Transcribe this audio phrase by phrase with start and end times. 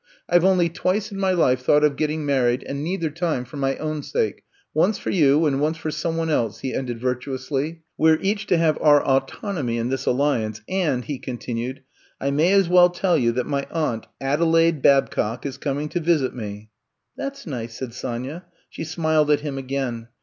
[0.27, 3.57] I Ve only twice in my life thought of getting married and neither time for
[3.57, 4.43] my own sake—
[4.73, 7.83] once for you and once for some one else, he ended virtuously.
[7.99, 11.83] We 're each to have our au tonomy in this alliance and, ''he continued,
[12.21, 15.99] ^*I may as well tell you that my aunt, Ade laide Babcock, is coming to
[15.99, 16.69] visit me.''
[17.19, 18.45] ^* That 's nice, ''said Sonya.
[18.71, 20.07] She smiled at him again.